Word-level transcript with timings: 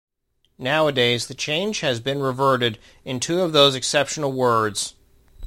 Nowadays, 0.57 1.27
the 1.27 1.35
change 1.35 1.81
has 1.81 1.99
been 1.99 2.23
reverted 2.23 2.79
in 3.05 3.19
two 3.19 3.41
of 3.41 3.51
those 3.53 3.75
exceptional 3.75 4.31
words. 4.31 4.95